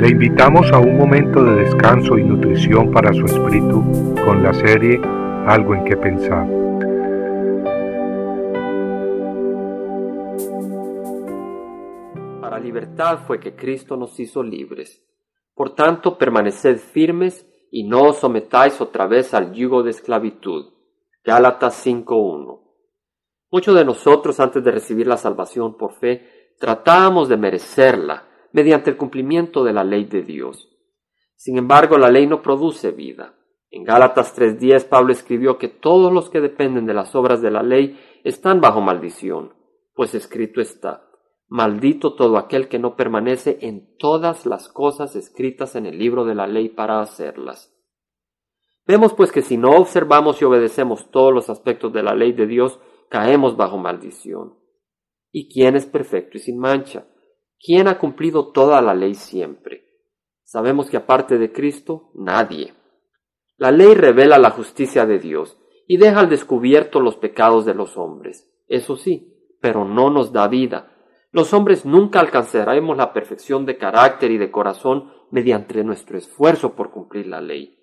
[0.00, 3.84] Le invitamos a un momento de descanso y nutrición para su espíritu
[4.24, 4.98] con la serie
[5.46, 6.48] Algo en que pensar.
[12.40, 15.04] Para libertad fue que Cristo nos hizo libres.
[15.54, 20.72] Por tanto, permaneced firmes y no os sometáis otra vez al yugo de esclavitud.
[21.22, 22.58] Gálatas 5.1.
[23.50, 28.96] Muchos de nosotros antes de recibir la salvación por fe tratábamos de merecerla mediante el
[28.96, 30.68] cumplimiento de la ley de Dios.
[31.36, 33.34] Sin embargo, la ley no produce vida.
[33.70, 37.62] En Gálatas 3.10 Pablo escribió que todos los que dependen de las obras de la
[37.62, 39.54] ley están bajo maldición,
[39.94, 41.08] pues escrito está,
[41.48, 46.34] maldito todo aquel que no permanece en todas las cosas escritas en el libro de
[46.34, 47.72] la ley para hacerlas.
[48.86, 52.46] Vemos pues que si no observamos y obedecemos todos los aspectos de la ley de
[52.46, 54.58] Dios, caemos bajo maldición.
[55.30, 57.06] ¿Y quién es perfecto y sin mancha?
[57.62, 59.84] ¿Quién ha cumplido toda la ley siempre?
[60.44, 62.74] Sabemos que aparte de Cristo, nadie.
[63.58, 67.98] La ley revela la justicia de Dios y deja al descubierto los pecados de los
[67.98, 68.50] hombres.
[68.66, 70.96] Eso sí, pero no nos da vida.
[71.32, 76.90] Los hombres nunca alcanzaremos la perfección de carácter y de corazón mediante nuestro esfuerzo por
[76.90, 77.78] cumplir la ley.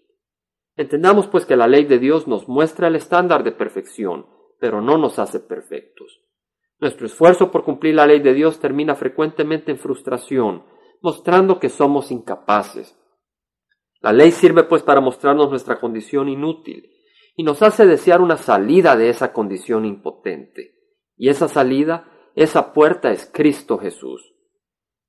[0.75, 4.25] Entendamos pues que la ley de Dios nos muestra el estándar de perfección,
[4.59, 6.27] pero no nos hace perfectos.
[6.80, 10.64] Nuestro esfuerzo por cumplir la ley de Dios termina frecuentemente en frustración,
[11.02, 12.97] mostrando que somos incapaces.
[14.02, 16.92] La ley sirve pues para mostrarnos nuestra condición inútil
[17.36, 20.75] y nos hace desear una salida de esa condición impotente.
[21.16, 24.33] Y esa salida, esa puerta es Cristo Jesús.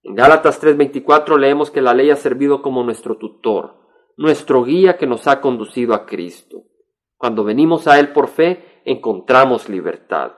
[0.03, 3.77] En Gálatas 3:24 leemos que la ley ha servido como nuestro tutor,
[4.17, 6.65] nuestro guía que nos ha conducido a Cristo.
[7.19, 10.33] Cuando venimos a Él por fe, encontramos libertad.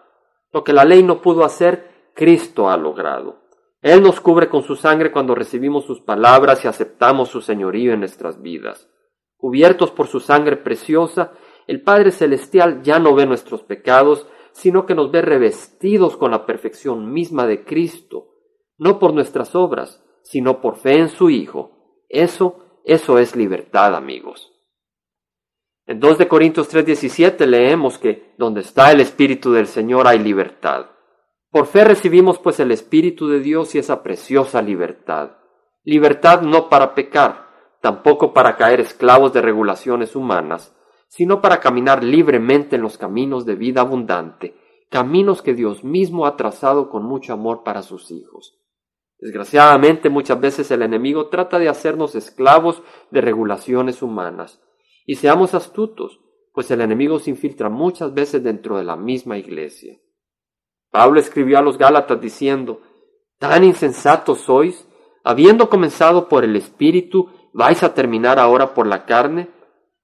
[0.52, 3.40] Lo que la ley no pudo hacer, Cristo ha logrado.
[3.82, 8.00] Él nos cubre con su sangre cuando recibimos sus palabras y aceptamos su señorío en
[8.00, 8.90] nuestras vidas.
[9.36, 11.32] Cubiertos por su sangre preciosa,
[11.66, 16.44] el Padre Celestial ya no ve nuestros pecados, sino que nos ve revestidos con la
[16.44, 18.27] perfección misma de Cristo,
[18.77, 22.05] no por nuestras obras, sino por fe en su Hijo.
[22.08, 24.52] Eso, eso es libertad, amigos.
[25.90, 30.86] En 2 de Corintios 3:17 leemos que donde está el Espíritu del Señor hay libertad.
[31.51, 35.33] Por fe recibimos pues el Espíritu de Dios y esa preciosa libertad.
[35.83, 37.48] Libertad no para pecar,
[37.80, 40.73] tampoco para caer esclavos de regulaciones humanas,
[41.08, 44.55] sino para caminar libremente en los caminos de vida abundante,
[44.90, 48.61] caminos que Dios mismo ha trazado con mucho amor para sus hijos.
[49.18, 52.80] Desgraciadamente muchas veces el enemigo trata de hacernos esclavos
[53.11, 54.62] de regulaciones humanas,
[55.10, 56.20] y seamos astutos,
[56.52, 59.98] pues el enemigo se infiltra muchas veces dentro de la misma iglesia.
[60.92, 62.80] Pablo escribió a los Gálatas diciendo,
[63.36, 64.86] ¿Tan insensatos sois?
[65.24, 69.50] Habiendo comenzado por el Espíritu, ¿vais a terminar ahora por la carne?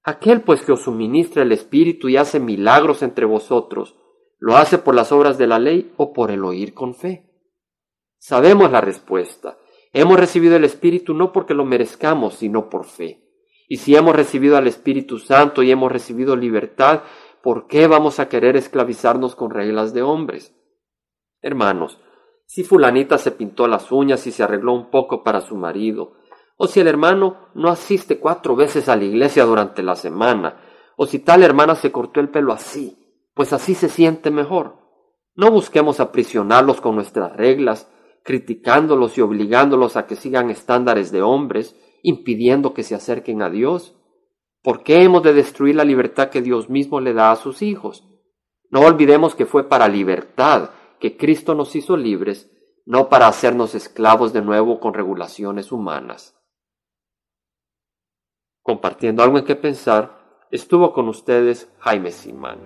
[0.03, 3.95] Aquel pues que os suministra el Espíritu y hace milagros entre vosotros,
[4.39, 7.31] ¿lo hace por las obras de la ley o por el oír con fe?
[8.17, 9.57] Sabemos la respuesta.
[9.93, 13.26] Hemos recibido el Espíritu no porque lo merezcamos, sino por fe.
[13.67, 17.01] Y si hemos recibido al Espíritu Santo y hemos recibido libertad,
[17.43, 20.55] ¿por qué vamos a querer esclavizarnos con reglas de hombres?
[21.41, 21.99] Hermanos,
[22.45, 26.13] si fulanita se pintó las uñas y se arregló un poco para su marido,
[26.55, 30.61] o si el hermano no asiste cuatro veces a la iglesia durante la semana,
[30.95, 32.97] o si tal hermana se cortó el pelo así,
[33.33, 34.77] pues así se siente mejor.
[35.35, 37.91] No busquemos aprisionarlos con nuestras reglas,
[38.23, 41.75] criticándolos y obligándolos a que sigan estándares de hombres,
[42.07, 43.93] impidiendo que se acerquen a Dios?
[44.63, 48.07] ¿Por qué hemos de destruir la libertad que Dios mismo le da a sus hijos?
[48.69, 50.69] No olvidemos que fue para libertad
[51.01, 52.49] que Cristo nos hizo libres,
[52.85, 56.33] no para hacernos esclavos de nuevo con regulaciones humanas.
[58.63, 62.59] Compartiendo algo en qué pensar, estuvo con ustedes Jaime Simán.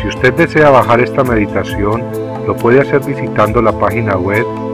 [0.00, 2.02] Si usted desea bajar esta meditación,
[2.46, 4.65] lo puede hacer visitando la página web